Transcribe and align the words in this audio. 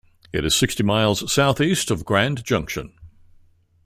It 0.33 0.43
is 0.45 0.55
sixty 0.55 0.81
miles 0.81 1.31
southeast 1.31 1.91
of 1.91 2.05
Grand 2.05 2.43
Junction. 2.43 2.93